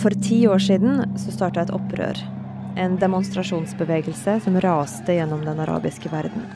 For 0.00 0.14
ti 0.24 0.46
år 0.48 0.62
siden 0.62 1.02
så 1.20 1.32
starta 1.34 1.62
et 1.66 1.72
opprør. 1.74 2.16
En 2.80 2.96
demonstrasjonsbevegelse 3.00 4.38
som 4.44 4.60
raste 4.64 5.16
gjennom 5.18 5.44
den 5.44 5.60
arabiske 5.60 6.08
verden. 6.12 6.46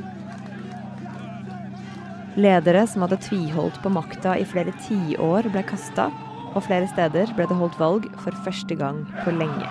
Ledere 2.37 2.87
som 2.89 3.05
hadde 3.05 3.21
tviholdt 3.25 3.79
på 3.83 3.93
makta 3.93 4.35
i 4.41 4.45
flere 4.49 4.73
tiår, 4.87 5.49
ble 5.53 5.63
kasta, 5.69 6.09
og 6.57 6.65
flere 6.65 6.89
steder 6.89 7.33
ble 7.37 7.47
det 7.49 7.59
holdt 7.59 7.79
valg 7.81 8.09
for 8.25 8.37
første 8.45 8.77
gang 8.77 9.05
på 9.25 9.33
lenge. 9.37 9.69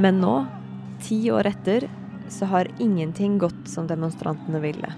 Men 0.00 0.20
nå, 0.20 0.36
ti 1.04 1.20
år 1.32 1.48
etter, 1.52 1.88
så 2.32 2.48
har 2.50 2.70
ingenting 2.82 3.38
gått 3.38 3.68
som 3.70 3.88
demonstrantene 3.88 4.60
ville. 4.64 4.92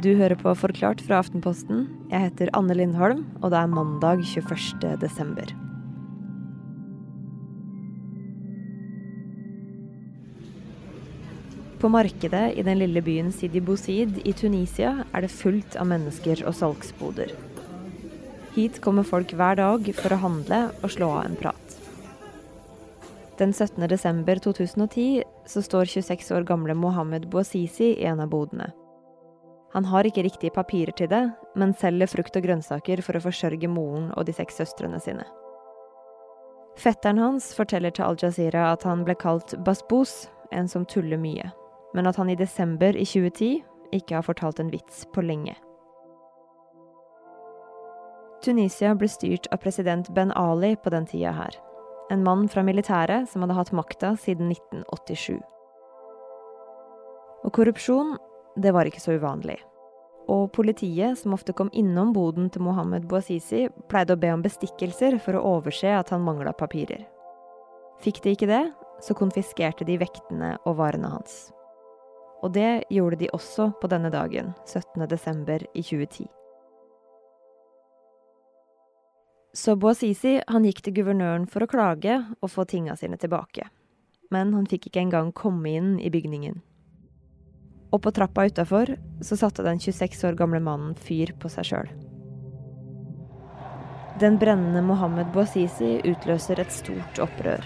Du 0.00 0.14
hører 0.16 0.32
på 0.40 0.54
Forklart 0.56 1.02
fra 1.04 1.18
Aftenposten. 1.20 1.82
Jeg 2.08 2.30
heter 2.30 2.48
Anne 2.56 2.72
Lindholm, 2.72 3.26
og 3.42 3.50
det 3.52 3.58
er 3.58 3.68
mandag 3.68 4.22
21. 4.24 4.94
desember. 4.96 5.52
På 11.82 11.92
markedet 11.92 12.56
i 12.56 12.64
den 12.64 12.80
lille 12.80 13.04
byen 13.04 13.28
Sidi 13.28 13.60
Bouzid 13.60 14.22
i 14.24 14.32
Tunisia 14.32 15.04
er 15.12 15.26
det 15.26 15.32
fullt 15.36 15.76
av 15.76 15.92
mennesker 15.92 16.46
og 16.48 16.56
salgsboder. 16.56 17.36
Hit 18.56 18.80
kommer 18.80 19.04
folk 19.04 19.36
hver 19.36 19.60
dag 19.60 19.92
for 20.00 20.16
å 20.16 20.22
handle 20.24 20.64
og 20.80 20.96
slå 20.96 21.12
av 21.18 21.28
en 21.28 21.40
prat. 21.44 21.80
Den 23.36 23.52
17. 23.52 23.84
desember 23.84 24.40
2010 24.40 25.24
så 25.44 25.60
står 25.60 25.92
26 26.00 26.38
år 26.38 26.48
gamle 26.48 26.72
Mohammed 26.72 27.28
Bouazizi 27.28 27.98
i 27.98 28.08
en 28.08 28.24
av 28.24 28.32
bodene. 28.32 28.72
Han 29.74 29.86
har 29.86 30.06
ikke 30.06 30.24
riktige 30.26 30.54
papirer 30.54 30.92
til 30.98 31.10
det, 31.10 31.22
men 31.54 31.76
selger 31.78 32.10
frukt 32.10 32.36
og 32.36 32.42
grønnsaker 32.46 33.02
for 33.06 33.16
å 33.16 33.22
forsørge 33.22 33.70
moren 33.70 34.10
og 34.16 34.26
de 34.26 34.34
seks 34.34 34.58
søstrene 34.58 34.98
sine. 35.02 35.26
Fetteren 36.80 37.20
hans 37.20 37.52
forteller 37.54 37.94
til 37.94 38.06
Al 38.06 38.18
Jazeera 38.18 38.70
at 38.72 38.86
han 38.88 39.04
ble 39.06 39.14
kalt 39.18 39.54
Basbous, 39.66 40.28
en 40.50 40.66
som 40.70 40.86
tuller 40.88 41.20
mye 41.20 41.52
men 41.92 42.06
at 42.06 42.16
han 42.16 42.30
i 42.30 42.38
desember 42.38 42.96
i 42.96 43.04
2010 43.04 43.62
ikke 43.92 44.14
har 44.14 44.26
fortalt 44.26 44.60
en 44.60 44.70
vits 44.70 45.04
på 45.14 45.24
lenge. 45.24 45.56
Tunisia 48.44 48.94
ble 48.96 49.08
styrt 49.10 49.50
av 49.52 49.60
president 49.60 50.08
Ben 50.16 50.32
Ali 50.38 50.76
på 50.76 50.92
den 50.94 51.06
tida 51.06 51.34
her. 51.36 51.56
En 52.10 52.24
mann 52.24 52.46
fra 52.48 52.62
militæret 52.66 53.28
som 53.28 53.44
hadde 53.44 53.58
hatt 53.58 53.74
makta 53.76 54.14
siden 54.18 54.50
1987. 54.50 55.40
Og 57.44 57.52
korrupsjon, 57.56 58.16
det 58.56 58.72
var 58.72 58.88
ikke 58.88 59.02
så 59.02 59.16
uvanlig. 59.18 59.58
Og 60.30 60.52
politiet, 60.54 61.18
som 61.18 61.34
ofte 61.34 61.54
kom 61.56 61.70
innom 61.74 62.12
boden 62.14 62.50
til 62.50 62.62
Mohammed 62.62 63.08
Bouazizi, 63.10 63.66
pleide 63.90 64.14
å 64.14 64.20
be 64.20 64.30
om 64.34 64.42
bestikkelser 64.44 65.18
for 65.22 65.38
å 65.38 65.56
overse 65.56 65.90
at 65.96 66.12
han 66.14 66.22
mangla 66.22 66.52
papirer. 66.54 67.06
Fikk 68.00 68.22
de 68.24 68.34
ikke 68.36 68.50
det, 68.50 68.64
så 69.02 69.16
konfiskerte 69.16 69.86
de 69.88 69.98
vektene 70.00 70.54
og 70.68 70.78
varene 70.78 71.10
hans. 71.10 71.50
Og 72.40 72.54
det 72.54 72.84
gjorde 72.92 73.18
de 73.20 73.32
også 73.36 73.70
på 73.80 73.90
denne 73.92 74.12
dagen, 74.12 74.54
17. 74.64 75.08
desember 75.10 75.64
i 75.74 75.82
2010. 75.82 76.30
Så 79.52 79.74
Bouazizi 79.76 80.38
han 80.46 80.64
gikk 80.64 80.84
til 80.86 80.94
guvernøren 81.00 81.48
for 81.50 81.66
å 81.66 81.70
klage 81.70 82.20
og 82.38 82.52
få 82.52 82.64
tinga 82.70 82.94
sine 82.96 83.18
tilbake. 83.18 83.66
Men 84.30 84.54
han 84.54 84.68
fikk 84.70 84.88
ikke 84.88 85.02
engang 85.02 85.32
komme 85.34 85.72
inn 85.74 85.96
i 85.98 86.12
bygningen. 86.12 86.60
Og 87.90 88.02
på 88.02 88.12
trappa 88.14 88.46
utafor 88.46 88.94
så 89.26 89.36
satte 89.36 89.66
den 89.66 89.80
26 89.82 90.24
år 90.28 90.38
gamle 90.38 90.62
mannen 90.62 90.94
fyr 90.94 91.34
på 91.40 91.50
seg 91.52 91.66
sjøl. 91.72 91.90
Den 94.20 94.36
brennende 94.38 94.82
Mohammed 94.84 95.32
Bouazizi 95.34 95.96
utløser 96.04 96.60
et 96.60 96.74
stort 96.74 97.22
opprør. 97.24 97.64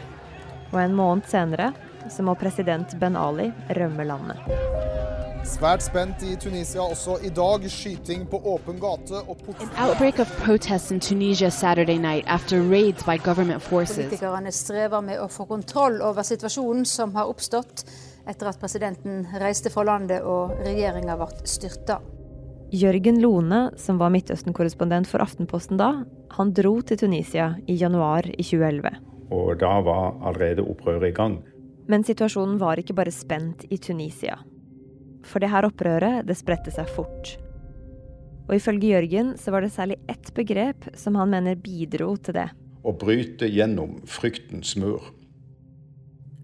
Og 0.73 0.79
en 0.81 0.95
måned 0.95 1.27
senere 1.31 1.73
så 2.11 2.23
må 2.23 2.37
president 2.39 2.95
Ben 3.01 3.17
Ali 3.19 3.51
rømme 3.75 4.07
landet. 4.07 4.41
Svært 5.45 5.83
spent 5.85 6.23
i 6.25 6.37
Tunisia 6.41 6.81
også 6.81 7.19
i 7.27 7.29
dag. 7.35 7.67
Skyting 7.69 8.25
på 8.31 8.39
åpen 8.55 8.79
gate. 8.81 9.21
En 9.27 9.75
outbreak 9.83 10.23
av 10.23 10.31
protester 10.41 10.97
i 10.97 11.03
Tunisia 11.05 11.51
Saturday 11.53 12.01
natt, 12.01 12.25
after 12.33 12.65
raids 12.71 13.05
av 13.05 13.21
government. 13.27 13.67
Politikerne 13.69 14.53
strever 14.53 15.05
med 15.05 15.21
å 15.21 15.29
få 15.29 15.45
kontroll 15.51 16.01
over 16.01 16.25
situasjonen 16.25 16.87
som 16.89 17.13
har 17.19 17.29
oppstått 17.29 17.85
etter 18.29 18.51
at 18.51 18.61
presidenten 18.61 19.25
reiste 19.41 19.73
fra 19.73 19.85
landet 19.87 20.25
og 20.25 20.55
regjeringa 20.65 21.17
ble 21.21 21.31
styrta. 21.49 22.01
Jørgen 22.75 23.21
Lone, 23.23 23.71
som 23.79 24.01
var 24.01 24.11
Midtøsten-korrespondent 24.11 25.07
for 25.07 25.23
Aftenposten 25.23 25.79
da, 25.79 25.91
han 26.35 26.53
dro 26.57 26.81
til 26.83 26.99
Tunisia 27.05 27.53
i 27.71 27.77
januar 27.79 28.27
i 28.27 28.43
2011. 28.43 28.91
Og 29.35 29.53
da 29.61 29.77
var 29.87 30.17
allerede 30.27 30.65
opprøret 30.65 31.13
i 31.13 31.15
gang. 31.15 31.39
Men 31.87 32.05
situasjonen 32.07 32.59
var 32.59 32.81
ikke 32.81 32.97
bare 32.97 33.13
spent 33.15 33.67
i 33.71 33.79
Tunisia. 33.79 34.41
For 35.25 35.41
det 35.41 35.53
her 35.53 35.69
opprøret, 35.69 36.25
det 36.27 36.37
spredte 36.39 36.73
seg 36.75 36.89
fort. 36.91 37.37
Og 38.49 38.57
ifølge 38.59 38.93
Jørgen 38.93 39.35
så 39.41 39.55
var 39.55 39.65
det 39.65 39.73
særlig 39.73 40.01
ett 40.11 40.33
begrep 40.37 40.89
som 40.99 41.17
han 41.21 41.31
mener 41.33 41.61
bidro 41.61 42.15
til 42.17 42.37
det. 42.37 42.49
Å 42.85 42.93
bryte 43.01 43.49
gjennom 43.49 44.01
fryktens 44.09 44.75
mur. 44.81 45.13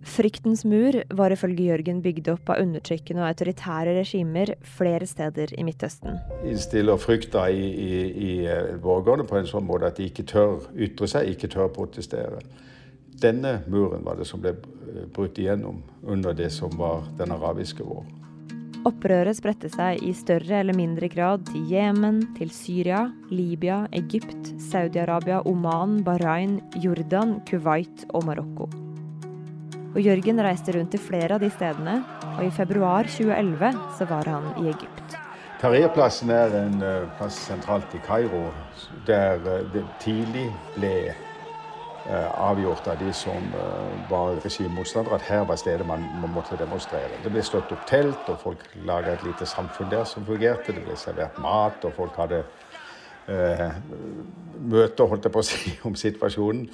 Fryktens 0.00 0.64
mur 0.64 0.96
var 1.12 1.32
ifølge 1.34 1.66
Jørgen 1.68 2.00
bygd 2.00 2.30
opp 2.32 2.48
av 2.54 2.62
undertrykkende 2.62 3.20
og 3.20 3.28
autoritære 3.28 3.98
regimer 3.98 4.54
flere 4.64 5.06
steder 5.06 5.52
i 5.58 5.64
Midtøsten. 5.66 6.16
Innstiller 6.48 6.96
frykta 7.00 7.44
i, 7.52 7.66
i, 7.68 7.98
i 8.08 8.32
eh, 8.48 8.78
borgerne 8.80 9.26
på 9.28 9.36
en 9.36 9.50
sånn 9.50 9.66
måte 9.68 9.90
at 9.90 10.00
de 10.00 10.08
ikke 10.08 10.24
tør 10.30 10.64
ytre 10.72 11.10
seg, 11.10 11.34
ikke 11.34 11.52
tør 11.52 11.68
protestere. 11.76 12.40
Denne 13.20 13.58
muren 13.68 14.06
var 14.06 14.16
det 14.16 14.28
som 14.30 14.40
ble 14.40 14.56
eh, 14.56 15.04
brutt 15.12 15.38
igjennom 15.38 15.82
under 16.08 16.32
det 16.36 16.48
som 16.56 16.72
var 16.80 17.04
den 17.20 17.36
arabiske 17.36 17.84
vår. 17.84 18.08
Opprøret 18.88 19.36
spredte 19.36 19.68
seg 19.68 20.00
i 20.00 20.14
større 20.16 20.62
eller 20.62 20.72
mindre 20.72 21.10
grad 21.12 21.44
til 21.50 21.66
Jemen, 21.68 22.22
til 22.38 22.48
Syria, 22.48 23.10
Libya, 23.28 23.82
Egypt, 23.92 24.54
Saudi-Arabia, 24.70 25.42
Oman, 25.44 25.98
Bahrain, 26.06 26.62
Jordan, 26.80 27.42
Kuwait 27.44 28.08
og 28.14 28.24
Marokko. 28.24 28.72
Og 29.90 30.00
Jørgen 30.02 30.42
reiste 30.44 30.74
rundt 30.76 30.92
til 30.94 31.02
flere 31.02 31.36
av 31.36 31.42
de 31.42 31.50
stedene, 31.50 32.00
og 32.36 32.44
i 32.46 32.52
februar 32.54 33.08
2011 33.10 33.80
så 33.98 34.06
var 34.10 34.30
han 34.30 34.52
i 34.62 34.68
Egypt. 34.70 35.16
Tahrir-plassen 35.60 36.30
er 36.32 36.54
en 36.56 36.78
eh, 36.82 37.08
plass 37.18 37.36
sentralt 37.50 37.92
i 37.94 38.00
Kairo, 38.06 38.46
der 39.06 39.42
eh, 39.44 39.66
det 39.74 39.84
tidlig 40.00 40.46
ble 40.76 40.94
Eh, 42.06 42.40
avgjort 42.40 42.86
av 42.88 42.98
de 42.98 43.12
som 43.12 43.52
var 44.08 44.38
regimemotstandere, 44.40 45.14
at 45.14 45.26
her 45.28 45.42
var 45.44 45.58
stedet 45.60 45.86
man, 45.86 46.06
måtte 46.32 46.56
demonstrere. 46.56 47.18
Det 47.22 47.30
ble 47.30 47.42
slått 47.44 47.74
opp 47.76 47.84
telt, 47.86 48.24
og 48.32 48.40
folk 48.40 48.62
laga 48.88 49.12
et 49.12 49.24
lite 49.26 49.46
samfunn 49.46 49.90
der 49.92 50.06
som 50.08 50.24
fungerte. 50.24 50.72
Det 50.72 50.84
ble 50.86 50.96
servert 50.96 51.36
mat, 51.38 51.84
og 51.84 51.92
folk 51.98 52.16
hadde 52.16 52.40
eh, 53.28 53.66
møter, 54.58 55.04
holdt 55.12 55.28
jeg 55.28 55.34
på 55.36 55.44
å 55.44 55.48
si, 55.50 55.74
om 55.90 55.98
situasjonen. 55.98 56.64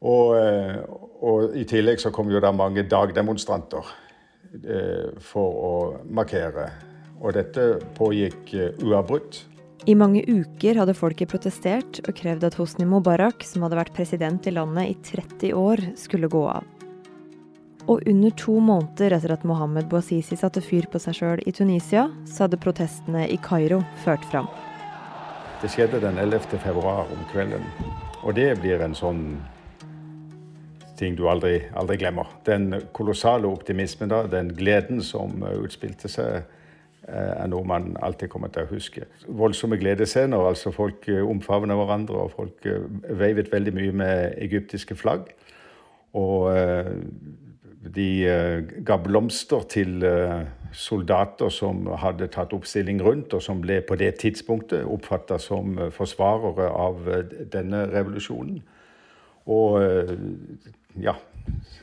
Og, 0.00 0.36
eh, 0.38 0.78
og, 1.20 1.56
i 1.56 1.66
tillegg 1.68 2.00
så 2.00 2.12
kom 2.14 2.30
jo 2.32 2.40
det 2.40 2.52
mange 2.56 2.86
dagdemonstranter 2.88 3.90
eh, 4.64 5.10
for 5.20 5.60
å 5.60 5.74
markere. 6.08 6.70
Og 7.20 7.36
dette 7.36 7.74
pågikk 7.98 8.54
uavbrutt. 8.80 9.42
I 9.88 9.96
mange 9.96 10.20
uker 10.28 10.76
hadde 10.76 10.96
folket 10.96 11.30
protestert 11.32 12.00
og 12.04 12.16
krevd 12.16 12.44
at 12.48 12.56
Hosni 12.60 12.84
Mubarak, 12.88 13.44
som 13.48 13.64
hadde 13.64 13.78
vært 13.78 13.94
president 13.96 14.48
i 14.48 14.52
landet 14.52 14.92
i 14.92 14.96
30 15.16 15.54
år, 15.56 15.84
skulle 16.00 16.28
gå 16.32 16.42
av. 16.48 16.64
Og 17.88 18.04
under 18.08 18.32
to 18.36 18.58
måneder 18.60 19.16
etter 19.16 19.32
at 19.34 19.44
Mohammed 19.48 19.88
Bouazizi 19.90 20.36
satte 20.36 20.60
fyr 20.64 20.84
på 20.92 21.00
seg 21.00 21.16
sjøl 21.16 21.40
i 21.48 21.52
Tunisia, 21.56 22.08
så 22.28 22.44
hadde 22.44 22.60
protestene 22.60 23.24
i 23.28 23.38
Kairo 23.40 23.80
ført 24.04 24.24
fram. 24.32 24.50
Det 25.60 25.72
skjedde 25.72 26.00
den 26.04 26.20
11. 26.20 26.60
februar 26.60 27.08
om 27.08 27.24
kvelden. 27.32 27.64
Og 28.20 28.36
det 28.36 28.52
blir 28.60 28.84
en 28.84 28.96
sånn 28.96 29.24
ting 31.00 31.18
du 31.18 31.26
aldri, 31.32 31.56
aldri 31.76 31.96
glemmer. 32.00 32.28
Den 32.46 32.74
kolossale 32.96 33.48
optimismen 33.48 34.12
da, 34.12 34.22
den 34.30 34.52
gleden 34.56 35.02
som 35.04 35.42
utspilte 35.50 36.12
seg 36.12 36.44
Eh, 37.08 37.42
er 37.42 37.48
noe 37.48 37.64
man 37.66 37.94
alltid 38.04 38.30
kommer 38.30 38.50
til 38.52 38.66
å 38.66 38.70
huske. 38.70 39.06
Voldsomme 39.26 39.78
gledesscener. 39.80 40.46
altså 40.46 40.70
Folk 40.70 41.08
eh, 41.08 41.22
omfavner 41.24 41.78
hverandre, 41.78 42.26
og 42.26 42.34
folk 42.36 42.66
eh, 42.68 42.84
veivet 43.18 43.52
veldig 43.52 43.72
mye 43.74 43.94
med 44.02 44.34
egyptiske 44.38 44.94
flagg. 44.94 45.32
Og 46.18 46.50
de 47.94 48.08
ga 48.82 48.96
blomster 48.98 49.62
til 49.70 50.02
soldater 50.74 51.52
som 51.54 51.84
hadde 52.02 52.26
tatt 52.34 52.50
oppstilling 52.52 52.98
rundt, 53.06 53.30
og 53.30 53.44
som 53.46 53.60
ble 53.62 53.76
på 53.86 53.94
det 53.94 54.16
tidspunktet 54.18 54.82
oppfatta 54.90 55.38
som 55.38 55.78
forsvarere 55.94 56.66
av 56.66 57.06
denne 57.54 57.84
revolusjonen. 57.92 58.58
Og 59.48 59.80
ja, 61.00 61.14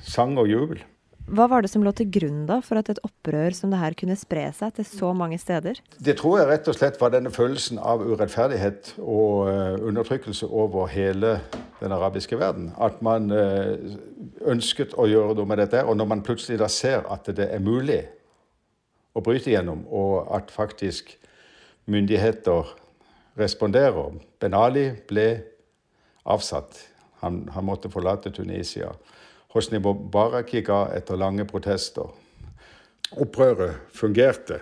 sang 0.05 0.37
og 0.37 0.49
jubel. 0.51 0.83
Hva 1.27 1.43
var 1.51 1.63
det 1.63 1.67
som 1.73 1.83
lå 1.83 1.91
til 1.91 2.07
grunn 2.07 2.45
da 2.47 2.61
for 2.63 2.79
at 2.79 2.87
et 2.87 3.01
opprør 3.03 3.51
som 3.55 3.71
det 3.73 3.81
her 3.81 3.95
kunne 3.99 4.15
spre 4.15 4.45
seg 4.55 4.77
til 4.77 4.85
så 4.87 5.09
mange 5.11 5.35
steder? 5.41 5.81
Det 5.99 6.15
tror 6.21 6.37
jeg 6.39 6.47
rett 6.47 6.69
og 6.71 6.77
slett 6.77 6.99
var 7.01 7.11
denne 7.11 7.33
følelsen 7.35 7.81
av 7.83 7.99
urettferdighet 7.99 8.93
og 9.01 9.49
uh, 9.51 9.75
undertrykkelse 9.89 10.47
over 10.47 10.87
hele 10.93 11.33
den 11.81 11.91
arabiske 11.91 12.39
verden. 12.39 12.69
At 12.79 13.01
man 13.03 13.27
uh, 13.35 13.75
ønsket 14.47 14.95
å 14.95 15.09
gjøre 15.11 15.35
noe 15.35 15.51
med 15.51 15.59
dette. 15.65 15.83
Og 15.83 15.99
når 15.99 16.11
man 16.13 16.23
plutselig 16.23 16.61
da 16.63 16.71
ser 16.71 17.03
at 17.11 17.27
det 17.27 17.49
er 17.51 17.63
mulig 17.63 18.05
å 19.11 19.23
bryte 19.25 19.51
gjennom, 19.51 19.83
og 19.91 20.31
at 20.31 20.53
faktisk 20.53 21.11
myndigheter 21.91 22.71
responderer 23.35 24.15
Ben 24.39 24.55
Ali 24.55 24.93
ble 25.09 25.27
avsatt. 26.23 26.79
Han, 27.19 27.49
han 27.53 27.65
måtte 27.65 27.89
forlate 27.89 28.31
Tunisia. 28.31 28.91
Hosni 29.53 29.79
Mubarak 29.79 30.53
gikk 30.53 30.69
av 30.69 30.93
etter 30.93 31.17
lange 31.17 31.45
protester. 31.49 32.09
Opprøret 33.17 33.87
fungerte, 33.95 34.59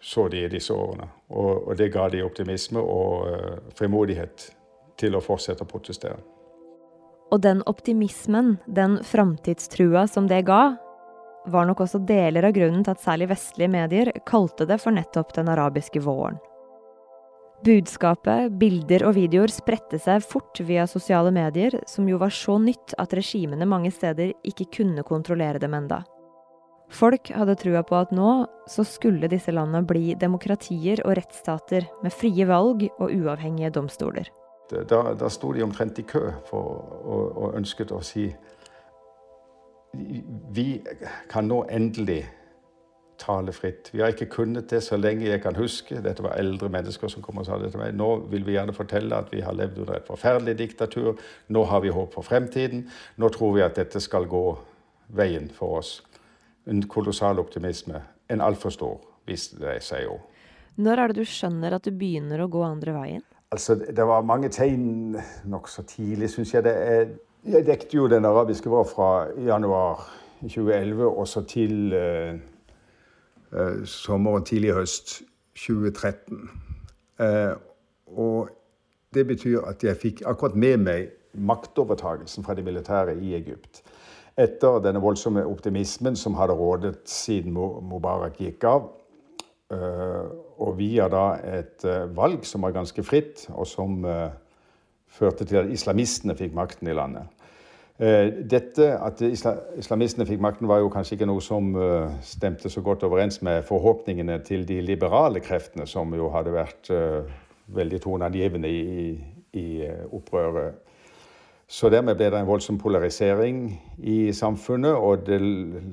så 0.00 0.28
de 0.28 0.44
i 0.44 0.50
disse 0.50 0.72
årene. 0.72 1.08
Og, 1.28 1.68
og 1.68 1.76
det 1.76 1.90
ga 1.92 2.08
de 2.08 2.22
optimisme 2.24 2.80
og 2.80 3.26
uh, 3.28 3.72
frimodighet 3.76 4.46
til 5.00 5.16
å 5.16 5.22
fortsette 5.24 5.66
å 5.66 5.68
protestere. 5.68 6.20
Og 7.30 7.42
den 7.42 7.62
optimismen, 7.70 8.56
den 8.66 8.98
framtidstrua 9.06 10.06
som 10.10 10.26
det 10.30 10.42
ga, 10.48 10.76
var 11.46 11.66
nok 11.66 11.84
også 11.84 12.02
deler 12.04 12.46
av 12.46 12.54
grunnen 12.56 12.82
til 12.84 12.94
at 12.94 13.02
særlig 13.02 13.30
vestlige 13.30 13.72
medier 13.72 14.10
kalte 14.28 14.66
det 14.68 14.80
for 14.82 14.94
nettopp 14.94 15.34
den 15.36 15.50
arabiske 15.52 16.02
våren. 16.04 16.40
Budskapet, 17.60 18.54
bilder 18.56 19.02
og 19.04 19.18
videoer 19.18 19.52
spredte 19.52 19.98
seg 20.00 20.22
fort 20.24 20.56
via 20.64 20.86
sosiale 20.88 21.28
medier, 21.34 21.74
som 21.84 22.06
jo 22.08 22.16
var 22.20 22.32
så 22.32 22.54
nytt 22.62 22.94
at 22.96 23.12
regimene 23.12 23.68
mange 23.68 23.90
steder 23.92 24.32
ikke 24.48 24.70
kunne 24.78 25.04
kontrollere 25.04 25.60
dem 25.60 25.76
enda. 25.76 26.00
Folk 26.90 27.28
hadde 27.36 27.58
trua 27.60 27.82
på 27.86 27.98
at 28.00 28.14
nå 28.16 28.30
så 28.70 28.84
skulle 28.88 29.28
disse 29.30 29.52
landene 29.52 29.84
bli 29.86 30.16
demokratier 30.18 31.04
og 31.04 31.18
rettsstater 31.20 31.84
med 32.02 32.16
frie 32.16 32.48
valg 32.48 32.86
og 32.96 33.12
uavhengige 33.12 33.74
domstoler. 33.76 34.32
Da, 34.70 35.02
da 35.18 35.28
sto 35.30 35.52
de 35.52 35.64
omtrent 35.66 36.00
i 36.00 36.06
kø 36.08 36.30
for, 36.48 36.82
og, 37.04 37.22
og 37.36 37.56
ønsket 37.58 37.92
å 37.92 38.00
si 38.06 38.28
Vi 40.54 40.68
kan 41.30 41.48
nå 41.50 41.64
endelig 41.68 42.22
tale 43.30 43.52
fritt. 43.52 43.90
Vi 43.92 44.02
har 44.02 44.12
ikke 44.14 44.28
kunnet 44.30 44.70
det 44.70 44.82
så 44.84 44.98
lenge 44.98 45.28
jeg 45.28 45.42
kan 45.42 45.56
huske. 45.58 46.00
Dette 46.02 46.24
var 46.24 46.38
eldre 46.40 46.70
mennesker 46.72 47.10
som 47.12 47.22
kom 47.22 47.40
og 47.40 47.46
sa 47.46 47.58
det 47.60 47.72
til 47.72 47.82
meg. 47.82 47.94
Nå 47.98 48.26
vil 48.32 48.44
vi 48.46 48.56
gjerne 48.56 48.74
fortelle 48.76 49.18
at 49.18 49.30
vi 49.32 49.42
har 49.44 49.56
levd 49.56 49.82
under 49.84 49.98
et 49.98 50.08
forferdelig 50.08 50.56
diktatur. 50.58 51.18
Nå 51.48 51.64
har 51.70 51.82
vi 51.84 51.92
håp 51.94 52.14
for 52.16 52.26
fremtiden. 52.26 52.86
Nå 53.20 53.30
tror 53.34 53.56
vi 53.56 53.64
at 53.66 53.78
dette 53.78 54.02
skal 54.02 54.28
gå 54.30 54.44
veien 55.16 55.50
for 55.54 55.80
oss. 55.80 56.00
En 56.70 56.82
kolossal 56.90 57.40
optimisme. 57.42 58.02
En 58.30 58.42
altfor 58.44 58.74
stor, 58.74 59.00
viste 59.26 59.58
det 59.62 59.80
seg 59.86 60.06
jo. 60.06 60.20
Når 60.80 61.02
er 61.02 61.12
det 61.12 61.24
du 61.24 61.28
skjønner 61.28 61.76
at 61.76 61.86
du 61.86 61.90
begynner 61.94 62.44
å 62.44 62.50
gå 62.50 62.62
andre 62.64 62.94
veien? 62.94 63.26
Altså, 63.50 63.74
Det 63.74 64.06
var 64.06 64.22
mange 64.22 64.48
tegn 64.54 65.18
nokså 65.50 65.82
tidlig, 65.82 66.30
syns 66.30 66.54
jeg. 66.54 66.64
det 66.64 66.76
jeg 67.40 67.64
dekket 67.64 67.94
jo 67.96 68.06
den 68.08 68.26
arabiske 68.28 68.68
vår 68.68 68.84
fra 68.84 69.10
januar 69.40 70.02
2011 70.42 71.06
og 71.08 71.26
så 71.28 71.40
til 71.48 71.92
Eh, 71.96 72.36
sommeren 73.84 74.44
tidlig 74.46 74.74
høst 74.76 75.20
2013. 75.58 76.50
Eh, 77.20 77.54
og 78.06 78.48
det 79.14 79.26
betyr 79.26 79.64
at 79.68 79.84
jeg 79.84 79.98
fikk 79.98 80.22
akkurat 80.26 80.56
med 80.56 80.84
meg 80.84 81.10
maktovertagelsen 81.34 82.44
fra 82.46 82.54
de 82.54 82.64
militære 82.66 83.16
i 83.18 83.34
Egypt. 83.38 83.82
Etter 84.38 84.80
denne 84.82 85.02
voldsomme 85.02 85.44
optimismen 85.46 86.16
som 86.16 86.38
hadde 86.38 86.56
rådet 86.56 86.96
siden 87.10 87.52
Mubarak 87.52 88.38
gikk 88.40 88.64
av. 88.64 88.88
Eh, 89.70 90.30
og 90.60 90.78
via 90.78 91.08
da 91.10 91.26
et 91.46 91.84
valg 92.16 92.44
som 92.46 92.62
var 92.62 92.74
ganske 92.74 93.02
fritt, 93.06 93.46
og 93.54 93.66
som 93.66 94.02
førte 95.10 95.44
til 95.48 95.56
at 95.56 95.70
islamistene 95.72 96.36
fikk 96.36 96.52
makten 96.54 96.90
i 96.90 96.94
landet. 96.94 97.39
Eh, 98.00 98.30
dette 98.48 98.86
At 98.96 99.20
islamistene 99.20 100.24
fikk 100.24 100.40
makten, 100.40 100.68
var 100.68 100.80
jo 100.80 100.88
kanskje 100.88 101.18
ikke 101.18 101.26
noe 101.28 101.42
som 101.44 101.74
eh, 101.76 102.12
stemte 102.24 102.70
så 102.72 102.80
godt 102.80 103.02
overens 103.04 103.42
med 103.44 103.66
forhåpningene 103.68 104.38
til 104.46 104.64
de 104.68 104.78
liberale 104.80 105.42
kreftene, 105.44 105.84
som 105.86 106.14
jo 106.16 106.30
hadde 106.32 106.54
vært 106.54 106.88
eh, 106.96 107.28
veldig 107.76 108.00
toneangivende 108.00 108.70
i, 108.72 109.10
i 109.52 109.66
opprøret. 110.16 110.78
Så 111.70 111.90
dermed 111.92 112.16
ble 112.16 112.30
det 112.32 112.40
en 112.40 112.48
voldsom 112.48 112.78
polarisering 112.80 113.60
i 114.00 114.32
samfunnet, 114.32 114.96
og 114.96 115.26
det 115.28 115.38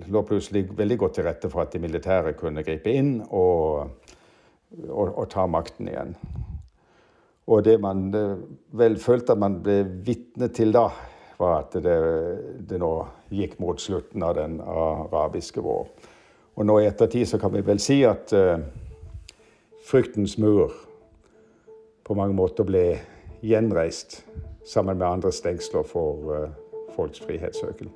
lå 0.07 0.23
plutselig 0.25 0.63
veldig 0.79 0.97
godt 0.97 1.19
til 1.19 1.27
rette 1.27 1.51
for 1.51 1.65
at 1.65 1.75
de 1.75 1.83
militære 1.83 2.33
kunne 2.39 2.63
gripe 2.65 2.89
inn 2.89 3.19
og, 3.27 3.91
og, 4.87 5.11
og 5.11 5.27
ta 5.29 5.45
makten 5.45 5.91
igjen. 5.91 6.15
Og 7.51 7.61
det 7.67 7.77
man 7.83 8.09
vel 8.79 8.97
følte 8.97 9.35
at 9.35 9.43
man 9.43 9.59
ble 9.63 9.83
vitne 10.07 10.49
til 10.55 10.73
da, 10.73 10.87
var 11.37 11.59
at 11.59 11.77
det, 11.83 11.97
det, 12.69 12.79
nå 12.81 12.91
gikk 13.29 13.57
mot 13.61 13.81
slutten 13.81 14.23
av 14.25 14.35
den 14.37 14.57
arabiske 14.61 15.61
vår. 15.61 15.89
Og 16.57 16.65
nå 16.65 16.79
i 16.81 16.87
ettertid 16.89 17.27
så 17.29 17.39
kan 17.41 17.53
vi 17.53 17.61
vel 17.65 17.81
si 17.81 17.99
at 18.07 18.33
uh, 18.33 18.57
fryktens 19.85 20.37
mur 20.41 20.73
på 22.07 22.17
mange 22.17 22.33
måter 22.37 22.65
ble 22.65 22.85
gjenreist 23.45 24.23
sammen 24.65 24.97
med 24.97 25.07
andre 25.07 25.31
stengsler 25.35 25.85
for 25.85 26.33
uh, 26.33 26.49
folks 26.95 27.21
frihetssøken. 27.21 27.93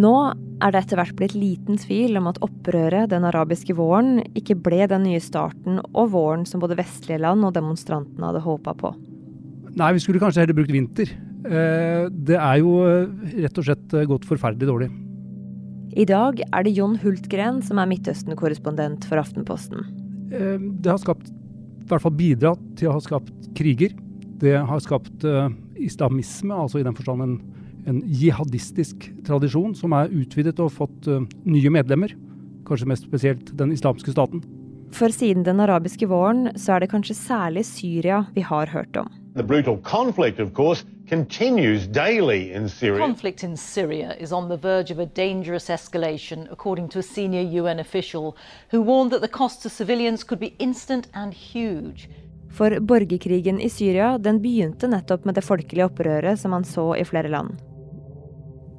Nå 0.00 0.14
er 0.60 0.72
det 0.72 0.84
etter 0.84 1.00
hvert 1.00 1.16
blitt 1.18 1.34
liten 1.36 1.78
tvil 1.80 2.18
om 2.20 2.28
at 2.30 2.38
opprøret 2.44 3.10
den 3.10 3.24
arabiske 3.28 3.74
våren 3.76 4.20
ikke 4.38 4.56
ble 4.62 4.84
den 4.88 5.04
nye 5.08 5.20
starten 5.22 5.80
og 5.90 6.12
våren 6.14 6.46
som 6.48 6.62
både 6.62 6.78
vestlige 6.78 7.20
land 7.20 7.44
og 7.46 7.56
demonstrantene 7.56 8.30
hadde 8.30 8.44
håpa 8.44 8.76
på. 8.80 8.92
Nei, 9.76 9.92
vi 9.96 10.02
skulle 10.02 10.22
kanskje 10.22 10.44
heller 10.44 10.56
brukt 10.56 10.72
vinter. 10.74 11.10
Eh, 11.40 12.06
det 12.10 12.36
er 12.36 12.60
jo 12.60 12.80
eh, 12.84 13.36
rett 13.44 13.60
og 13.60 13.66
slett 13.66 13.94
eh, 13.96 14.06
gått 14.08 14.26
forferdelig 14.28 14.68
dårlig. 14.68 14.90
I 16.00 16.06
dag 16.06 16.42
er 16.46 16.66
det 16.66 16.74
Jon 16.76 16.98
Hultgren 17.02 17.60
som 17.66 17.80
er 17.82 17.88
Midtøsten-korrespondent 17.90 19.08
for 19.10 19.20
Aftenposten. 19.20 19.88
Det 20.30 20.86
har 20.86 21.00
skapt, 21.02 21.32
i 21.32 21.88
hvert 21.90 22.04
fall 22.04 22.14
bidratt 22.14 22.60
til 22.78 22.92
å 22.92 22.94
ha 22.94 23.00
skapt 23.02 23.48
kriger. 23.58 23.96
Det 24.38 24.54
har 24.54 24.84
skapt 24.84 25.26
islamisme, 25.80 26.54
altså 26.54 26.78
i 26.78 26.86
den 26.86 26.94
forstand 26.94 27.24
en 27.24 27.34
en 27.88 28.02
jihadistisk 28.06 29.10
tradisjon 29.26 29.74
som 29.78 29.94
er 29.96 30.12
utvidet 30.12 30.58
og 30.60 30.72
fått 30.76 31.08
uh, 31.08 31.22
nye 31.44 31.72
medlemmer. 31.72 32.14
Kanskje 32.68 32.88
mest 32.90 33.06
spesielt 33.08 33.52
den 33.58 33.72
islamske 33.72 34.12
staten. 34.14 34.42
For 34.92 35.12
siden 35.14 35.44
den 35.46 35.60
arabiske 35.62 36.08
våren 36.10 36.50
så 36.58 36.74
er 36.74 36.82
det 36.82 36.90
kanskje 36.90 37.14
særlig 37.14 37.64
Syria 37.68 38.24
vi 38.34 38.42
har 38.42 38.72
hørt 38.74 38.96
om. 38.96 39.10
The 39.36 39.44
brutal 39.46 39.78
conflict, 39.82 40.40
of 40.40 40.52
course, 40.52 40.84
continues 41.08 41.86
daily 41.86 42.50
in 42.52 42.68
Syria. 42.68 42.98
Conflict 42.98 43.44
in 43.44 43.56
Syria 43.56 44.16
is 44.18 44.32
on 44.32 44.48
the 44.48 44.56
verge 44.56 44.90
of 44.90 44.98
a 44.98 45.06
dangerous 45.06 45.70
escalation, 45.70 46.48
according 46.50 46.88
to 46.88 46.98
a 46.98 47.02
senior 47.02 47.42
UN 47.62 47.78
official 47.78 48.36
who 48.72 48.82
warned 48.82 49.12
that 49.12 49.20
the 49.20 49.28
cost 49.28 49.62
to 49.62 49.68
civilians 49.68 50.24
could 50.24 50.40
be 50.40 50.54
instant 50.58 51.08
and 51.14 51.32
huge. 51.34 52.08
For 52.50 52.80
borgerkrigen 52.80 53.60
i 53.60 53.68
Syria 53.68 54.18
den 54.18 54.42
begynte 54.42 54.88
nettopp 54.90 55.24
med 55.24 55.38
det 55.38 55.46
folkelige 55.46 55.86
opprøret 55.86 56.40
som 56.40 56.50
man 56.50 56.66
så 56.66 56.90
i 56.98 57.04
flere 57.06 57.30
land. 57.30 57.69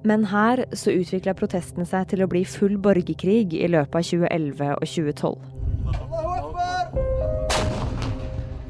Men 0.08 0.25
her 0.31 0.63
så 0.74 0.93
utvikla 0.96 1.36
protestene 1.38 1.86
seg 1.86 2.08
til 2.10 2.24
å 2.25 2.29
bli 2.29 2.41
full 2.50 2.77
borgerkrig 2.81 3.53
i 3.53 3.67
løpet 3.70 3.96
av 4.00 4.08
2011 4.08 4.72
og 4.74 4.88
2012. 4.89 5.36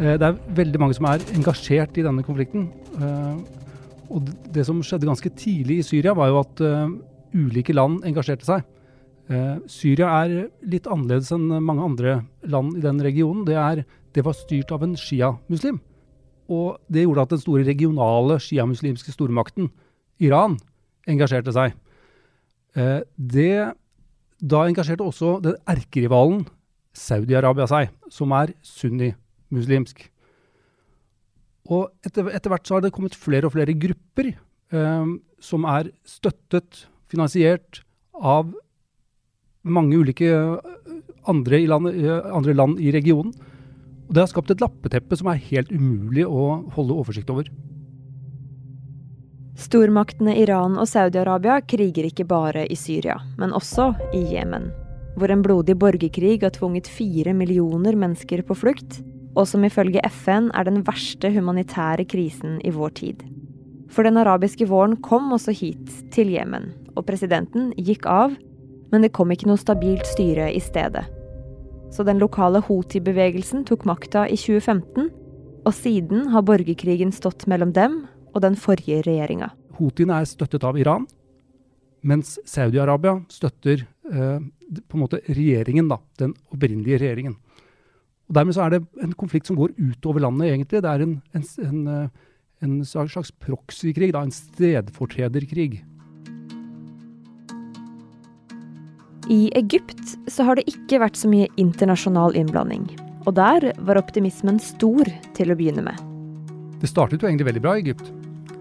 Eh, 0.02 0.18
det 0.18 0.28
er 0.28 0.40
veldig 0.58 0.82
mange 0.82 0.98
som 0.98 1.08
er 1.08 1.24
engasjert 1.36 1.98
i 2.00 2.06
denne 2.06 2.26
konflikten. 2.26 2.68
Eh, 2.98 3.36
og 4.12 4.28
det 4.52 4.66
som 4.68 4.82
skjedde 4.84 5.08
ganske 5.08 5.32
tidlig 5.38 5.80
i 5.80 5.88
Syria, 5.88 6.16
var 6.18 6.32
jo 6.32 6.42
at 6.42 6.64
eh, 6.68 6.96
ulike 7.38 7.76
land 7.76 8.04
engasjerte 8.08 8.48
seg. 8.48 8.70
Syria 9.72 10.10
er 10.26 10.32
litt 10.68 10.90
annerledes 10.92 11.30
enn 11.32 11.46
mange 11.64 11.86
andre 11.86 12.16
land 12.52 12.74
i 12.76 12.82
den 12.84 12.98
regionen. 13.00 13.46
Det, 13.48 13.56
er, 13.56 13.86
det 14.12 14.26
var 14.26 14.36
styrt 14.36 14.74
av 14.76 14.84
en 14.84 14.98
sjiamuslim. 15.00 15.78
Og 16.52 16.82
det 16.92 17.06
gjorde 17.06 17.24
at 17.24 17.32
den 17.38 17.40
store 17.40 17.64
regionale 17.64 18.36
sjiamuslimske 18.44 19.14
stormakten, 19.16 19.70
Iran, 20.20 20.58
engasjerte 21.10 21.54
seg. 21.56 21.76
Eh, 22.78 23.02
det, 23.18 23.74
da 24.40 24.64
engasjerte 24.68 25.06
også 25.06 25.40
den 25.44 25.58
erkerivalen 25.70 26.46
Saudi-Arabia 26.98 27.68
seg, 27.72 27.92
som 28.12 28.34
er 28.36 28.54
sunni-muslimsk. 28.66 30.04
Og 31.72 31.92
etter, 32.04 32.28
etter, 32.34 32.52
hvert 32.52 32.68
så 32.68 32.78
har 32.78 32.84
det 32.86 32.94
kommet 32.96 33.16
flere 33.16 33.48
og 33.48 33.56
flere 33.56 33.76
grupper 33.78 34.34
eh, 34.34 35.14
som 35.42 35.68
er 35.70 35.92
støttet, 36.08 36.86
finansiert 37.12 37.82
av 38.16 38.54
mange 39.68 39.98
ulike 40.00 40.30
andre, 41.28 41.60
land, 41.68 41.90
andre 42.32 42.54
land 42.56 42.80
i 42.82 42.94
regionen. 42.96 43.34
Og 44.08 44.16
det 44.16 44.24
har 44.24 44.32
skapt 44.32 44.54
et 44.54 44.64
lappeteppe 44.64 45.18
som 45.20 45.30
er 45.32 45.44
helt 45.50 45.70
umulig 45.72 46.24
å 46.28 46.64
holde 46.76 46.96
oversikt 46.98 47.30
over. 47.32 47.52
Stormaktene 49.60 50.38
Iran 50.40 50.78
og 50.80 50.88
Saudi-Arabia 50.88 51.58
kriger 51.68 52.08
ikke 52.08 52.24
bare 52.28 52.64
i 52.72 52.78
Syria, 52.80 53.18
men 53.38 53.52
også 53.52 53.90
i 54.16 54.22
Jemen. 54.32 54.70
Hvor 55.20 55.32
en 55.34 55.44
blodig 55.44 55.76
borgerkrig 55.80 56.38
har 56.44 56.54
tvunget 56.56 56.88
fire 56.88 57.34
millioner 57.36 57.98
mennesker 58.00 58.46
på 58.48 58.56
flukt, 58.56 59.02
og 59.36 59.48
som 59.48 59.64
ifølge 59.68 60.04
FN 60.08 60.50
er 60.56 60.68
den 60.68 60.82
verste 60.88 61.32
humanitære 61.32 62.06
krisen 62.08 62.60
i 62.64 62.72
vår 62.72 62.96
tid. 63.00 63.26
For 63.92 64.08
den 64.08 64.20
arabiske 64.22 64.70
våren 64.70 64.96
kom 65.04 65.34
også 65.36 65.52
hit, 65.52 65.84
til 66.16 66.32
Jemen, 66.32 66.72
og 66.96 67.06
presidenten 67.10 67.74
gikk 67.76 68.08
av, 68.08 68.38
men 68.92 69.04
det 69.04 69.12
kom 69.16 69.32
ikke 69.32 69.50
noe 69.52 69.60
stabilt 69.60 70.08
styre 70.08 70.48
i 70.52 70.64
stedet. 70.64 71.04
Så 71.92 72.08
den 72.08 72.24
lokale 72.24 72.64
Houthi-bevegelsen 72.64 73.66
tok 73.68 73.84
makta 73.88 74.24
i 74.32 74.40
2015, 74.40 75.12
og 75.68 75.76
siden 75.76 76.32
har 76.32 76.48
borgerkrigen 76.48 77.12
stått 77.12 77.44
mellom 77.52 77.76
dem 77.76 78.00
og 78.32 78.42
den 78.44 78.58
forrige 78.60 79.02
regjeringa. 79.06 79.52
Houthiene 79.80 80.22
er 80.22 80.30
støttet 80.30 80.66
av 80.68 80.80
Iran, 80.80 81.08
mens 82.08 82.38
Saudi-Arabia 82.50 83.20
støtter 83.30 83.84
eh, 83.84 84.40
på 84.88 84.98
en 84.98 85.04
måte 85.04 85.22
regjeringen, 85.30 85.90
da, 85.92 86.00
den 86.22 86.34
opprinnelige 86.54 87.02
regjeringen. 87.04 87.38
Og 88.30 88.38
Dermed 88.38 88.56
så 88.56 88.66
er 88.66 88.76
det 88.76 88.82
en 89.04 89.14
konflikt 89.20 89.50
som 89.50 89.58
går 89.60 89.76
utover 89.78 90.24
landet, 90.24 90.54
egentlig. 90.54 90.82
Det 90.82 90.90
er 90.90 91.06
en, 91.06 91.18
en, 91.36 91.48
en, 91.68 91.82
eh, 91.92 92.28
en 92.64 92.78
slags 92.88 93.34
proxykrig, 93.44 94.14
en 94.16 94.32
stedfortrederkrig. 94.34 95.82
I 99.32 99.52
Egypt 99.56 100.16
så 100.32 100.44
har 100.48 100.58
det 100.58 100.66
ikke 100.72 101.00
vært 101.04 101.20
så 101.20 101.30
mye 101.32 101.52
internasjonal 101.62 102.36
innblanding. 102.40 102.88
Og 103.28 103.36
der 103.38 103.70
var 103.86 104.00
optimismen 104.02 104.58
stor 104.64 105.08
til 105.38 105.54
å 105.54 105.58
begynne 105.60 105.86
med. 105.86 106.00
Det 106.82 106.90
startet 106.90 107.22
jo 107.22 107.30
egentlig 107.30 107.52
veldig 107.52 107.62
bra 107.64 107.76
i 107.78 107.84
Egypt. 107.84 108.10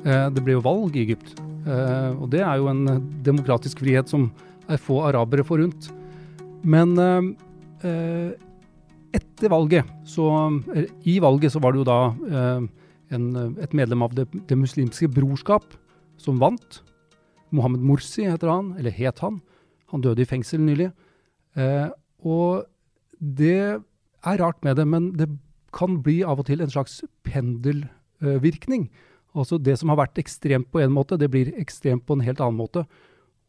Eh, 0.04 0.26
det 0.35 0.45
ble 0.45 0.57
jo 0.57 0.64
valg 0.64 0.97
i 0.97 1.04
Egypt. 1.04 1.35
Eh, 1.66 2.12
og 2.16 2.30
det 2.33 2.42
er 2.45 2.61
jo 2.61 2.71
en 2.73 2.85
demokratisk 3.26 3.83
frihet 3.83 4.11
som 4.11 4.30
er 4.71 4.80
få 4.80 5.02
arabere 5.09 5.45
forunt. 5.47 5.90
Men 6.62 6.97
eh, 7.00 8.30
etter 9.16 9.50
valget, 9.50 9.88
så 10.07 10.28
I 11.09 11.19
valget 11.23 11.52
så 11.52 11.62
var 11.62 11.73
det 11.73 11.80
jo 11.80 11.88
da 11.88 12.00
en, 13.11 13.25
et 13.59 13.73
medlem 13.75 14.04
av 14.07 14.14
det, 14.14 14.28
det 14.47 14.59
muslimske 14.59 15.09
brorskap 15.11 15.64
som 16.21 16.38
vant. 16.38 16.83
Mohammed 17.50 17.83
Morsi 17.83 18.26
heter 18.28 18.52
han, 18.52 18.75
eller 18.78 18.95
het 18.95 19.19
han. 19.25 19.40
Han 19.90 20.04
døde 20.04 20.23
i 20.23 20.28
fengsel 20.28 20.62
nylig. 20.62 20.90
Eh, 21.59 21.88
og 22.23 22.66
det 23.19 23.80
er 23.80 24.40
rart 24.40 24.61
med 24.64 24.78
det, 24.78 24.87
men 24.87 25.11
det 25.19 25.28
kan 25.75 26.00
bli 26.04 26.21
av 26.26 26.42
og 26.42 26.47
til 26.47 26.62
en 26.62 26.71
slags 26.71 27.00
pendelvirkning. 27.26 28.88
Altså 29.35 29.59
det 29.63 29.77
som 29.81 29.93
har 29.93 30.01
vært 30.03 30.21
ekstremt 30.23 30.71
på 30.73 30.83
en 30.83 30.95
måte, 30.95 31.19
det 31.21 31.31
blir 31.33 31.53
ekstremt 31.61 32.07
på 32.07 32.17
en 32.17 32.25
helt 32.27 32.41
annen 32.43 32.59
måte. 32.59 32.85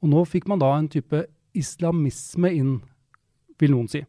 Og 0.02 0.12
nå 0.12 0.26
fikk 0.30 0.48
man 0.50 0.62
da 0.62 0.72
en 0.76 0.90
type 0.92 1.26
islamisme 1.58 2.52
inn, 2.56 2.76
vil 3.62 3.74
noen 3.76 3.90
si. 3.92 4.04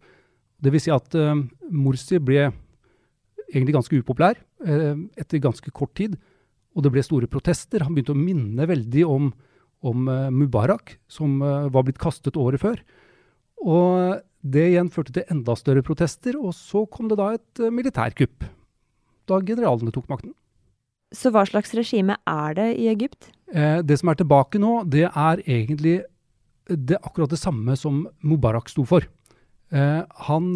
Det 0.63 0.73
vil 0.73 0.81
si 0.81 0.93
at 0.95 1.17
uh, 1.19 1.35
Morsi 1.75 2.21
ble 2.23 2.47
egentlig 3.53 3.75
ganske 3.77 3.99
upopulær 4.01 4.39
uh, 4.39 4.95
etter 5.19 5.43
ganske 5.43 5.73
kort 5.75 5.93
tid. 5.99 6.15
Og 6.73 6.87
det 6.87 6.93
ble 6.95 7.03
store 7.05 7.29
protester. 7.29 7.85
Han 7.85 7.97
begynte 7.97 8.15
å 8.15 8.21
minne 8.21 8.69
veldig 8.69 9.09
om 9.09 9.33
om 9.83 10.09
uh, 10.09 10.31
Mubarak, 10.31 10.97
som 11.11 11.41
uh, 11.43 11.69
var 11.73 11.87
blitt 11.87 12.01
kastet 12.03 12.39
året 12.39 12.63
før. 12.63 12.79
Og 13.63 14.21
det 14.43 14.69
igjen 14.73 14.91
førte 14.95 15.15
til 15.15 15.27
enda 15.31 15.57
større 15.59 15.85
protester, 15.87 16.39
og 16.39 16.55
så 16.57 16.85
kom 16.91 17.11
det 17.11 17.19
da 17.21 17.33
et 17.37 17.63
uh, 17.63 17.71
militærkupp. 17.75 18.47
Da 19.31 19.41
generalene 19.43 19.95
tok 19.95 20.09
makten. 20.11 20.35
Så 21.13 21.33
hva 21.33 21.45
slags 21.49 21.75
regime 21.77 22.17
er 22.29 22.59
det 22.59 22.69
i 22.81 22.89
Egypt? 22.93 23.31
det 23.53 23.99
som 24.01 24.09
er 24.09 24.17
tilbake 24.17 24.57
nå, 24.57 24.79
det 24.89 25.03
er 25.05 25.41
egentlig 25.45 25.99
det 26.73 26.97
akkurat 27.05 27.29
det 27.29 27.37
samme 27.37 27.75
som 27.77 28.07
Mubarak 28.25 28.71
sto 28.73 28.87
for. 28.89 29.05
han 29.73 30.47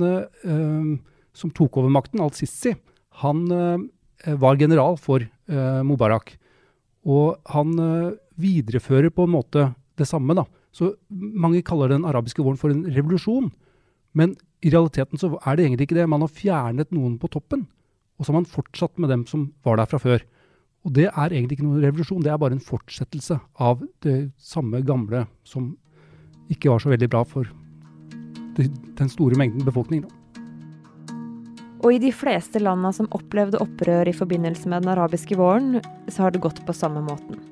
som 1.36 1.52
tok 1.52 1.76
over 1.76 1.92
makten, 1.92 2.22
al-Sisi, 2.24 2.72
han 3.20 3.44
var 4.24 4.56
general 4.56 4.96
for 4.96 5.20
Mubarak. 5.84 6.38
Og 7.04 7.36
han 7.52 7.76
viderefører 8.40 9.12
på 9.12 9.26
en 9.28 9.34
måte 9.34 9.66
det 9.96 10.08
samme. 10.08 10.34
da. 10.34 10.44
Så 10.72 10.94
Mange 11.08 11.62
kaller 11.64 11.88
den 11.88 12.04
arabiske 12.04 12.42
våren 12.42 12.60
for 12.60 12.70
en 12.70 12.84
revolusjon. 12.84 13.50
Men 14.16 14.36
i 14.64 14.72
realiteten 14.72 15.20
så 15.20 15.34
er 15.44 15.56
det 15.56 15.66
egentlig 15.66 15.88
ikke 15.88 15.98
det. 15.98 16.08
Man 16.08 16.24
har 16.24 16.32
fjernet 16.32 16.92
noen 16.94 17.18
på 17.20 17.28
toppen, 17.32 17.66
og 18.16 18.24
så 18.24 18.32
har 18.32 18.40
man 18.40 18.48
fortsatt 18.48 18.96
med 18.98 19.12
dem 19.12 19.26
som 19.28 19.50
var 19.64 19.76
der 19.76 19.88
fra 19.90 20.00
før. 20.00 20.24
Og 20.86 20.92
det 20.94 21.08
er 21.08 21.32
egentlig 21.32 21.58
ikke 21.58 21.66
noen 21.66 21.82
revolusjon, 21.82 22.22
det 22.22 22.30
er 22.30 22.38
bare 22.38 22.54
en 22.54 22.62
fortsettelse 22.62 23.40
av 23.58 23.80
det 24.06 24.30
samme 24.38 24.84
gamle 24.86 25.24
som 25.46 25.72
ikke 26.52 26.70
var 26.70 26.84
så 26.84 26.92
veldig 26.92 27.08
bra 27.10 27.24
for 27.26 27.50
den 28.56 29.10
store 29.10 29.36
mengden 29.36 29.66
befolkning. 29.66 30.04
Og 31.82 31.90
i 31.92 31.98
de 32.02 32.12
fleste 32.14 32.62
landa 32.62 32.92
som 32.94 33.10
opplevde 33.14 33.60
opprør 33.62 34.08
i 34.08 34.14
forbindelse 34.16 34.70
med 34.70 34.86
den 34.86 34.94
arabiske 34.94 35.36
våren, 35.38 35.82
så 36.08 36.24
har 36.24 36.32
det 36.32 36.44
gått 36.46 36.62
på 36.66 36.74
samme 36.74 37.02
måten. 37.04 37.42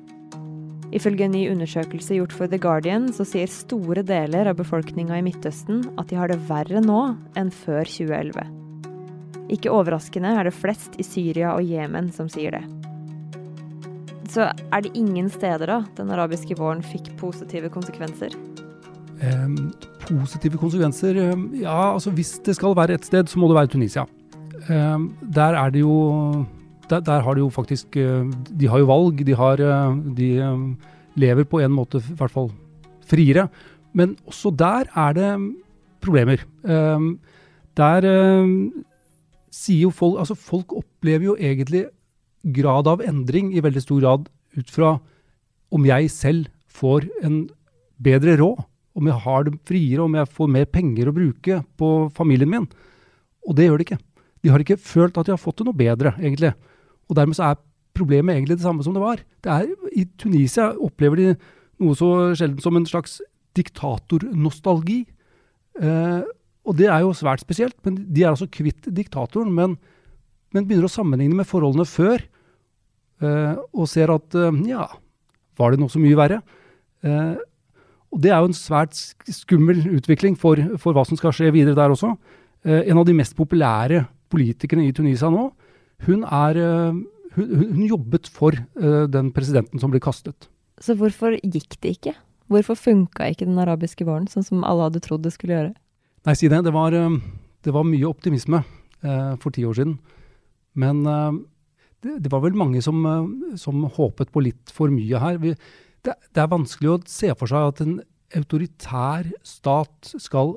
Ifølge 0.95 1.27
en 1.27 1.35
ny 1.35 1.43
undersøkelse 1.51 2.15
gjort 2.15 2.33
for 2.33 2.47
The 2.47 2.59
Guardian, 2.61 3.09
så 3.11 3.27
sier 3.27 3.51
store 3.51 4.03
deler 4.07 4.47
av 4.47 4.57
befolkninga 4.61 5.19
i 5.19 5.25
Midtøsten 5.27 5.83
at 5.99 6.07
de 6.07 6.19
har 6.19 6.31
det 6.31 6.39
verre 6.47 6.79
nå 6.83 7.01
enn 7.35 7.51
før 7.51 7.83
2011. 7.83 8.47
Ikke 9.55 9.75
overraskende 9.75 10.31
er 10.39 10.47
det 10.47 10.55
flest 10.55 10.95
i 10.97 11.05
Syria 11.05 11.53
og 11.53 11.67
Jemen 11.67 12.09
som 12.15 12.31
sier 12.31 12.55
det. 12.55 12.84
Så 14.31 14.49
er 14.49 14.81
det 14.81 14.93
ingen 14.97 15.29
steder 15.29 15.69
da 15.69 15.79
den 15.97 16.11
arabiske 16.13 16.57
våren 16.57 16.83
fikk 16.83 17.11
positive 17.19 17.69
konsekvenser? 17.73 18.33
Um, 19.15 19.71
positive 20.03 20.59
konsekvenser 20.59 21.15
Ja, 21.61 21.93
altså 21.93 22.11
hvis 22.11 22.35
det 22.43 22.57
skal 22.57 22.75
være 22.75 22.97
et 22.99 23.05
sted, 23.07 23.29
så 23.31 23.39
må 23.39 23.47
det 23.47 23.55
være 23.55 23.71
Tunisia. 23.71 24.05
Um, 24.69 25.13
der 25.21 25.55
er 25.55 25.69
det 25.69 25.85
jo 25.85 26.45
der, 26.89 26.99
der, 27.01 27.21
har 27.21 27.33
de 27.33 27.41
jo 27.41 27.49
faktisk 27.49 27.97
eh, 27.97 28.25
De 28.59 28.67
har 28.67 28.79
jo 28.79 28.89
valg. 28.89 29.25
De, 29.25 29.35
har, 29.35 29.61
eh, 29.61 29.97
de 30.17 30.29
eh, 30.37 30.91
lever 31.15 31.43
på 31.49 31.59
en 31.59 31.73
måte 31.73 31.97
i 31.97 32.17
hvert 32.17 32.31
fall 32.31 32.51
friere. 33.05 33.47
Men 33.93 34.15
også 34.27 34.51
der 34.51 34.89
er 34.95 35.13
det 35.13 35.29
problemer. 36.01 36.41
Der 37.77 38.05
sier 39.51 39.81
jo 39.81 39.89
folk 39.89 40.19
Altså, 40.19 40.35
folk 40.35 40.73
opplever 40.73 41.25
jo 41.25 41.35
egentlig 41.39 41.85
grad 42.53 42.87
av 42.87 43.01
endring 43.01 43.53
i 43.55 43.63
veldig 43.63 43.83
stor 43.83 44.01
grad 44.03 44.29
ut 44.55 44.71
fra 44.71 44.95
om 45.73 45.85
jeg 45.87 46.11
selv 46.13 46.49
får 46.71 47.07
en 47.25 47.45
bedre 48.01 48.37
råd. 48.39 48.63
Om 48.95 49.09
jeg 49.09 49.23
har 49.25 49.43
det 49.43 49.57
friere, 49.67 50.03
om 50.05 50.13
jeg 50.15 50.31
får 50.31 50.51
mer 50.51 50.67
penger 50.71 51.09
å 51.09 51.15
bruke 51.15 51.57
på 51.75 51.89
familien 52.15 52.51
min. 52.51 52.67
Og 53.43 53.57
det 53.57 53.67
gjør 53.67 53.81
de 53.81 53.87
ikke. 53.89 53.99
De 54.45 54.51
har 54.53 54.61
ikke 54.61 54.79
følt 54.79 55.17
at 55.19 55.27
de 55.27 55.33
har 55.33 55.41
fått 55.41 55.59
det 55.59 55.67
noe 55.67 55.75
bedre, 55.75 56.13
egentlig. 56.21 56.53
Og 57.09 57.17
dermed 57.17 57.35
så 57.35 57.49
er 57.49 57.63
problemet 57.95 58.35
egentlig 58.35 58.59
det 58.59 58.65
samme 58.67 58.85
som 58.85 58.95
det 58.95 59.03
var. 59.03 59.19
Det 59.43 59.51
er, 59.51 59.71
I 59.95 60.05
Tunisia 60.19 60.69
opplever 60.79 61.19
de 61.19 61.27
noe 61.83 61.97
så 61.97 62.11
sjelden 62.37 62.61
som 62.63 62.77
en 62.77 62.87
slags 62.87 63.19
diktatornostalgi. 63.57 65.01
Eh, 65.81 66.21
og 66.65 66.79
det 66.79 66.87
er 66.91 67.03
jo 67.03 67.15
svært 67.15 67.43
spesielt. 67.43 67.75
men 67.83 67.99
De 68.07 68.23
er 68.23 68.31
altså 68.31 68.47
kvitt 68.51 68.87
diktatoren, 68.87 69.51
men, 69.53 69.75
men 70.55 70.67
begynner 70.67 70.87
å 70.87 70.95
sammenligne 70.95 71.35
med 71.35 71.49
forholdene 71.49 71.87
før. 71.87 72.23
Eh, 73.23 73.55
og 73.71 73.87
ser 73.87 74.11
at 74.11 74.35
eh, 74.35 74.61
ja, 74.67 74.87
var 75.59 75.71
det 75.71 75.79
noe 75.81 75.91
så 75.91 76.01
mye 76.01 76.17
verre? 76.19 76.41
Eh, 77.05 77.35
og 78.15 78.21
det 78.23 78.31
er 78.31 78.41
jo 78.41 78.49
en 78.49 78.57
svært 78.57 78.95
skummel 79.31 79.81
utvikling 79.97 80.37
for, 80.39 80.59
for 80.81 80.95
hva 80.95 81.05
som 81.07 81.19
skal 81.19 81.35
skje 81.35 81.51
videre 81.55 81.77
der 81.77 81.93
også. 81.93 82.13
Eh, 82.65 82.85
en 82.89 82.99
av 83.01 83.07
de 83.07 83.15
mest 83.17 83.35
populære 83.37 84.05
politikerne 84.31 84.87
i 84.87 84.95
Tunisia 84.95 85.29
nå 85.31 85.49
hun, 86.07 86.25
er, 86.25 86.59
eh, 86.59 86.97
hun, 87.37 87.55
hun 87.61 87.87
jobbet 87.87 88.27
for 88.31 88.55
den 88.75 89.31
presidenten 89.35 89.79
som 89.79 89.93
ble 89.93 90.01
kastet. 90.03 90.49
Så 90.83 90.97
hvorfor 90.99 91.37
gikk 91.39 91.77
det 91.79 91.95
ikke? 91.97 92.15
Hvorfor 92.51 92.77
funka 92.77 93.29
ikke 93.31 93.47
den 93.47 93.59
arabiske 93.61 94.05
våren 94.05 94.27
sånn 94.29 94.45
som 94.45 94.65
alle 94.67 94.89
hadde 94.89 95.01
trodd 95.05 95.23
det 95.23 95.31
skulle 95.33 95.55
gjøre? 95.55 95.71
Nei, 96.27 96.35
si 96.35 96.49
det. 96.51 96.59
Det 96.65 96.73
var, 96.75 96.91
det 96.91 97.73
var 97.73 97.87
mye 97.87 98.09
optimisme 98.09 98.59
eh, 98.59 99.33
for 99.41 99.55
ti 99.55 99.63
år 99.65 99.79
siden. 99.79 99.95
Men 100.75 101.05
det, 101.07 101.45
det, 102.05 102.29
var 102.31 102.43
vel 102.43 102.57
mange 102.57 102.81
som, 102.85 103.01
som, 103.57 103.85
håpet 103.97 104.31
på 104.33 104.43
litt 104.45 104.73
for 104.73 104.93
mye 104.93 105.21
her. 105.21 105.39
Vi, 105.41 105.55
det, 106.05 106.13
det 106.35 106.43
er 106.43 106.51
vanskelig 106.51 106.91
å 106.91 106.99
se 107.09 107.31
for 107.37 107.49
seg 107.49 107.71
at 107.71 107.81
en 107.85 107.97
autoritær 108.35 109.29
stat 109.45 110.13
skal 110.21 110.55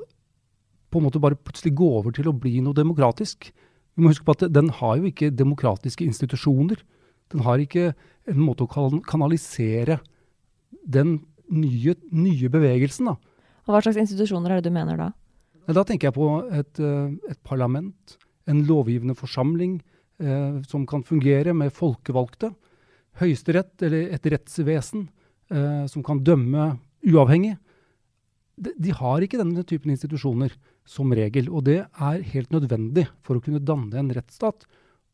på 0.88 1.00
en 1.00 1.06
måte 1.06 1.20
bare 1.20 1.38
plutselig 1.38 1.74
gå 1.76 1.88
over 2.00 2.14
til 2.16 2.30
å 2.30 2.36
bli 2.36 2.58
noe 2.64 2.76
demokratisk. 2.76 3.50
Vi 3.52 4.04
må 4.04 4.12
huske 4.12 4.26
på 4.26 4.36
at 4.36 4.46
den 4.54 4.70
har 4.78 5.00
jo 5.00 5.08
ikke 5.10 5.32
demokratiske 5.34 6.06
institusjoner. 6.06 6.80
Den 7.32 7.44
har 7.44 7.60
ikke 7.60 7.92
en 8.28 8.40
måte 8.40 8.64
å 8.64 9.00
kanalisere 9.04 9.98
den 10.84 11.18
nye, 11.48 11.94
nye 12.12 12.52
bevegelsen. 12.52 13.10
Da. 13.10 13.16
Og 13.66 13.74
Hva 13.74 13.82
slags 13.84 14.00
institusjoner 14.04 14.54
er 14.54 14.60
det 14.62 14.70
du 14.70 14.76
mener 14.76 15.00
da? 15.00 15.10
Da 15.68 15.84
tenker 15.84 16.08
jeg 16.08 16.16
på 16.16 16.28
et, 16.48 16.80
eh, 16.80 17.12
et 17.28 17.40
parlament, 17.44 18.16
en 18.48 18.64
lovgivende 18.64 19.16
forsamling 19.16 19.82
eh, 20.22 20.58
som 20.68 20.86
kan 20.88 21.04
fungere 21.06 21.54
med 21.56 21.74
folkevalgte. 21.74 22.52
Høyesterett 23.18 23.86
eller 23.86 24.12
et 24.14 24.28
rettsvesen 24.34 25.08
eh, 25.50 25.86
som 25.90 26.04
kan 26.06 26.22
dømme 26.24 26.74
uavhengig. 27.06 27.56
De, 28.58 28.74
de, 28.74 28.92
har 28.94 29.22
ikke 29.22 29.38
denne 29.38 29.62
typen 29.66 29.92
institusjoner 29.94 30.54
som 30.88 31.12
regel. 31.14 31.50
Og 31.50 31.64
det 31.68 31.80
er 31.86 32.28
helt 32.34 32.54
nødvendig 32.54 33.06
for 33.26 33.38
å 33.38 33.44
kunne 33.44 33.62
danne 33.62 34.00
en 34.00 34.12
rettsstat 34.14 34.66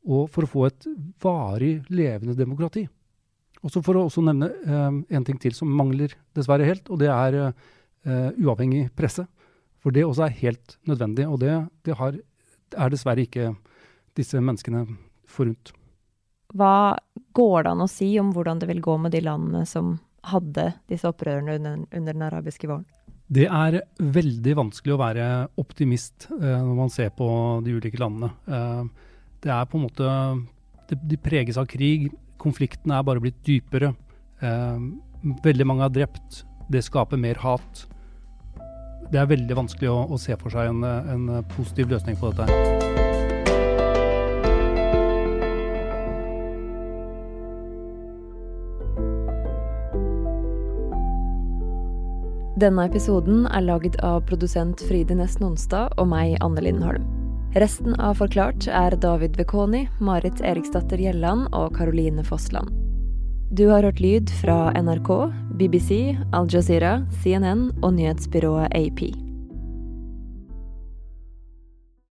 og 0.05 0.29
for 0.33 0.45
å 0.45 0.51
få 0.51 0.67
et 0.69 0.87
varig 1.25 1.79
levende 1.93 2.37
demokrati. 2.37 2.85
Og 3.65 3.73
så 3.73 3.81
For 3.81 3.97
å 3.97 4.05
også 4.11 4.21
nevne 4.25 4.51
eh, 4.53 4.99
en 5.17 5.25
ting 5.25 5.39
til 5.41 5.55
som 5.57 5.71
mangler 5.73 6.13
dessverre 6.37 6.67
helt, 6.69 6.91
og 6.93 7.01
det 7.01 7.09
er 7.09 7.39
eh, 7.41 8.31
uavhengig 8.37 8.91
presse. 8.97 9.25
For 9.81 9.93
det 9.93 10.05
også 10.05 10.27
er 10.27 10.39
helt 10.43 10.77
nødvendig, 10.89 11.25
og 11.29 11.41
det, 11.41 11.55
det 11.85 11.97
har, 11.97 12.17
er 12.77 12.93
dessverre 12.93 13.25
ikke 13.25 13.55
disse 14.19 14.41
menneskene 14.41 14.87
forunt. 15.31 15.73
Hva 16.55 16.97
går 17.35 17.65
det 17.65 17.73
an 17.73 17.85
å 17.85 17.91
si 17.91 18.13
om 18.21 18.31
hvordan 18.35 18.61
det 18.63 18.69
vil 18.71 18.83
gå 18.85 18.97
med 19.03 19.15
de 19.15 19.25
landene 19.25 19.65
som 19.67 19.97
hadde 20.25 20.71
disse 20.91 21.09
opprørene 21.09 21.57
under, 21.59 21.81
under 21.91 22.15
den 22.15 22.27
arabiske 22.27 22.71
våren? 22.71 22.87
Det 23.35 23.47
er 23.49 23.81
veldig 23.99 24.55
vanskelig 24.59 24.95
å 24.95 25.01
være 25.01 25.27
optimist 25.61 26.29
eh, 26.37 26.61
når 26.61 26.77
man 26.77 26.93
ser 26.93 27.11
på 27.17 27.27
de 27.65 27.75
ulike 27.79 27.99
landene. 28.01 28.31
Eh, 28.47 28.85
det 29.45 29.53
er 29.53 29.65
på 29.69 29.79
en 29.79 29.87
måte 29.87 30.11
det, 30.91 31.01
De 31.09 31.19
preges 31.21 31.59
av 31.61 31.67
krig. 31.71 32.11
Konfliktene 32.41 32.99
er 32.99 33.07
bare 33.09 33.25
blitt 33.25 33.41
dypere. 33.47 33.95
Eh, 34.45 34.87
veldig 35.45 35.69
mange 35.69 35.89
er 35.89 35.97
drept. 35.97 36.45
Det 36.69 36.85
skaper 36.85 37.21
mer 37.21 37.41
hat. 37.43 37.87
Det 39.11 39.21
er 39.21 39.31
veldig 39.31 39.57
vanskelig 39.57 39.91
å, 39.91 39.99
å 40.15 40.21
se 40.21 40.37
for 40.41 40.53
seg 40.53 40.71
en, 40.71 40.85
en 40.85 41.29
positiv 41.57 41.91
løsning 41.93 42.21
på 42.21 42.33
dette. 42.33 43.34
Denne 52.55 52.85
episoden 52.87 53.49
er 53.51 53.65
laget 53.67 53.97
av 54.07 54.21
produsent 54.29 54.79
Fride 54.87 55.17
Næss 55.19 55.41
Nonstad 55.43 55.91
og 55.99 56.07
meg, 56.13 56.37
Anne 56.45 56.63
Lindholm. 56.63 57.03
Resten 57.59 57.97
av 57.99 58.21
Forklart 58.21 58.69
er 58.71 58.95
David 59.03 59.35
Vekoni, 59.39 59.89
Marit 59.99 60.39
Eriksdatter 60.39 61.03
Gjelland 61.03 61.49
og 61.51 61.75
Caroline 61.75 62.23
Fossland. 62.23 62.71
Du 63.51 63.67
har 63.73 63.83
hørt 63.83 63.99
lyd 64.03 64.31
fra 64.39 64.71
NRK, 64.79 65.11
BBC, 65.59 66.15
Al 66.35 66.47
Jazeera, 66.51 67.01
CNN 67.23 67.73
og 67.83 67.97
nyhetsbyrået 67.99 68.71
AP. 68.75 69.24